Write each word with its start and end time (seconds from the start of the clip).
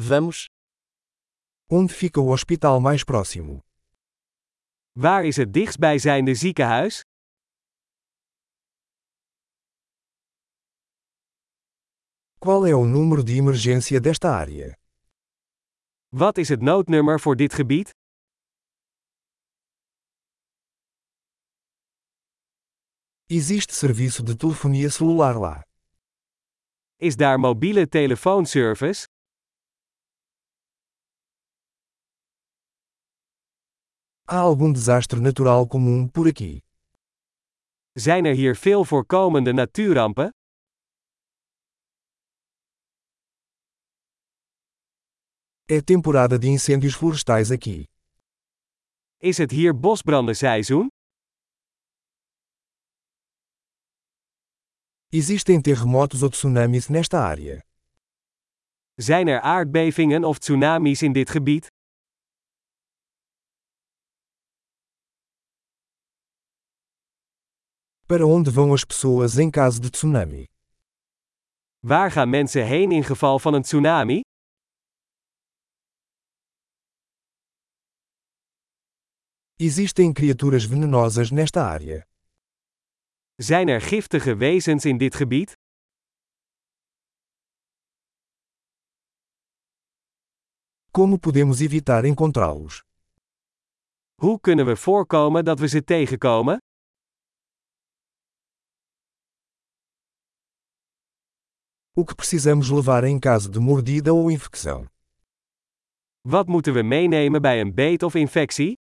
Vamos. 0.00 0.46
Onde 1.68 1.92
fica 1.92 2.20
o 2.20 2.30
hospital 2.30 2.80
mais 2.80 3.02
próximo? 3.02 3.64
Waar 4.94 5.24
is 5.24 5.36
het 5.36 5.52
dichtstbijzijnde 5.52 6.34
ziekenhuis? 6.34 7.02
Qual 12.38 12.64
é 12.64 12.74
o 12.76 12.86
número 12.86 13.24
de 13.24 13.32
emergência 13.32 14.00
desta 14.00 14.28
área? 14.30 14.78
Wat 16.10 16.38
is 16.38 16.48
het 16.48 16.62
noodnummer 16.62 17.20
voor 17.20 17.36
dit 17.36 17.52
gebied? 17.54 17.90
Existe 23.26 23.74
serviço 23.74 24.22
de 24.22 24.36
telefonia 24.36 24.90
celular 24.90 25.34
lá. 25.34 25.62
Is 26.96 27.16
daar 27.16 27.38
mobiele 27.40 27.88
telefoonservice? 27.88 29.08
Há 34.30 34.40
algum 34.40 34.70
desastre 34.70 35.20
natural 35.20 35.66
comum 35.66 36.06
por 36.06 36.28
aqui? 36.28 36.60
Zijn 37.92 38.24
er 38.24 38.34
hier 38.34 38.56
veel 38.56 38.84
voorkomende 38.84 39.52
natuurrampen? 39.52 40.30
É 45.64 45.80
temporada 45.80 46.38
de 46.38 46.46
incêndios 46.46 46.94
florestais 46.94 47.50
aqui. 47.50 47.84
Is 49.16 49.38
het 49.38 49.50
hier 49.50 49.80
bosbrandenseizoen? 49.80 50.88
Existem 55.10 55.62
terremotos 55.62 56.22
ou 56.22 56.30
tsunamis 56.30 56.88
nesta 56.88 57.18
área. 57.18 57.62
Zijn 58.94 59.28
er 59.28 59.40
aardbevingen 59.40 60.24
of 60.24 60.38
tsunamis 60.38 61.02
in 61.02 61.12
dit 61.12 61.30
gebied? 61.30 61.77
Para 68.10 68.26
onde 68.26 68.50
vão 68.50 68.72
as 68.72 68.84
pessoas 68.84 69.36
em 69.38 69.50
caso 69.50 69.78
de 69.80 69.90
tsunami? 69.90 70.44
Waar 71.78 72.10
gaan 72.10 72.30
mensen 72.30 72.66
heen 72.66 72.92
in 72.92 73.04
geval 73.04 73.38
van 73.38 73.54
een 73.54 73.62
tsunami? 73.62 74.20
Existem 79.56 80.12
criaturas 80.12 80.64
venenosas 80.66 81.30
nesta 81.30 81.62
área. 81.62 82.06
Zijn 83.34 83.68
er 83.68 83.80
giftige 83.80 84.36
wezens 84.36 84.84
in 84.84 84.98
dit 84.98 85.14
gebied? 85.14 85.52
Como 90.90 91.18
podemos 91.18 91.60
evitar 91.60 92.04
encontrá-los? 92.04 92.82
Hoe 94.14 94.40
kunnen 94.40 94.66
we 94.66 94.76
voorkomen 94.76 95.44
dat 95.44 95.58
we 95.58 95.68
ze 95.68 95.84
tegenkomen? 95.84 96.58
O 102.00 102.04
que 102.04 102.14
precisamos 102.14 102.70
levar 102.70 103.02
em 103.02 103.18
caso 103.18 103.50
de 103.50 103.58
mordida 103.58 104.12
ou 104.12 104.30
infecção? 104.30 104.86
Wat 106.24 106.46
moeten 106.46 106.72
we 106.72 106.82
meenemen 106.82 107.42
bij 107.42 107.60
een 107.60 107.74
beet 107.74 108.02
of 108.02 108.14
infectie? 108.14 108.76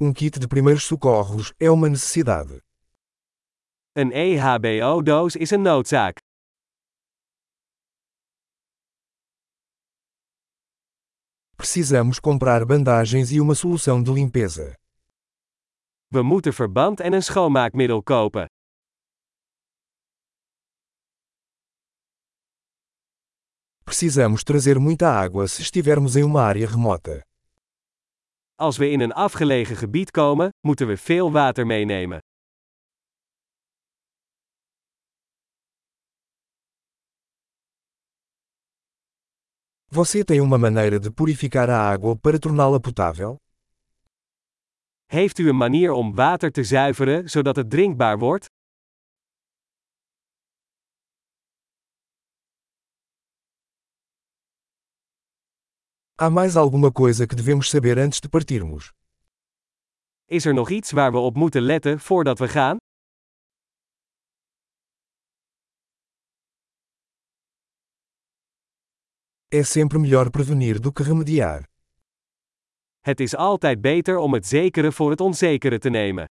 Um 0.00 0.12
kit 0.12 0.40
de 0.40 0.48
primeiros 0.48 0.84
socorros 0.84 1.52
é 1.58 1.70
uma 1.70 1.88
necessidade. 1.88 2.60
Een 3.92 4.10
EHBO-doos 4.12 5.36
is 5.36 5.50
een 5.50 5.62
noodzaak. 5.62 6.18
Precisamos 11.56 12.18
comprar 12.18 12.66
bandagens 12.66 13.30
e 13.30 13.40
uma 13.40 13.54
solução 13.54 14.02
de 14.02 14.12
limpeza. 14.12 14.74
We 16.08 16.22
moeten 16.22 16.54
verband 16.54 17.00
en 17.00 17.12
een 17.12 17.22
schoonmaakmiddel 17.22 18.02
kopen. 18.02 18.46
Precisamos 23.84 24.42
trazer 24.42 24.80
muita 24.80 25.08
água 25.24 25.46
se 25.46 25.62
estivermos 25.62 26.14
em 26.14 26.24
uma 26.24 26.42
área 26.42 26.66
remota. 26.66 27.20
Als 28.54 28.76
we 28.76 28.90
in 28.90 29.00
een 29.00 29.12
afgelegen 29.12 29.76
gebied 29.76 30.10
komen, 30.10 30.48
moeten 30.60 30.86
we 30.86 30.96
veel 30.96 31.32
water 31.32 31.66
meenemen. 31.66 32.18
Você 39.88 40.24
tem 40.24 40.40
uma 40.40 40.58
maneira 40.58 41.00
de 41.00 41.10
purificar 41.10 41.70
a 41.70 41.78
água 41.78 42.16
para 42.16 42.38
torná-la 42.38 42.80
potável? 42.80 43.36
Heeft 45.06 45.38
u 45.38 45.48
een 45.48 45.56
manier 45.56 45.92
om 45.92 46.14
water 46.14 46.52
te 46.52 46.64
zuiveren 46.64 47.30
zodat 47.30 47.56
het 47.56 47.70
drinkbaar 47.70 48.18
wordt? 48.18 48.46
Há 56.22 56.30
mais 56.30 56.56
alguma 56.56 56.90
coisa 56.92 57.26
que 57.26 57.36
devemos 57.36 57.68
saber 57.68 57.98
antes 57.98 58.20
de 58.20 58.28
partirmos? 58.28 58.92
Is 60.24 60.44
er 60.44 60.54
nog 60.54 60.70
iets 60.70 60.90
waar 60.90 61.12
we 61.12 61.18
op 61.18 61.34
moeten 61.36 61.62
letten 61.62 62.00
voordat 62.00 62.38
we 62.38 62.48
gaan? 62.48 62.76
É 69.48 69.62
sempre 69.62 69.98
melhor 69.98 70.30
prevenir 70.30 70.80
do 70.80 70.92
que 70.92 71.02
remediar. 71.02 71.75
Het 73.06 73.20
is 73.20 73.36
altijd 73.36 73.80
beter 73.80 74.18
om 74.18 74.32
het 74.32 74.46
zekere 74.46 74.92
voor 74.92 75.10
het 75.10 75.20
onzekere 75.20 75.78
te 75.78 75.90
nemen. 75.90 76.28